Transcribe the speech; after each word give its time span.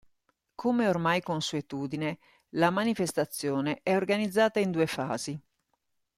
Come 0.55 0.87
ormai 0.87 1.21
consuetudine, 1.21 2.17
la 2.55 2.71
manifestazione 2.71 3.81
è 3.83 3.95
organizzata 3.95 4.59
in 4.59 4.71
due 4.71 4.87
fasi. 4.87 5.39